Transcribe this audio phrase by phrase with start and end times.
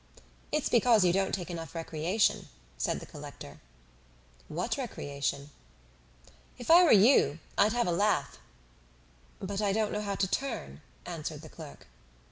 [0.51, 3.61] "It's because you don't take enough recreation," said the collector.
[4.47, 5.51] "What recreation?"
[6.57, 8.39] "If I were you I'd have a lathe."
[9.39, 11.85] "But I don't know how to turn," answered the clerk.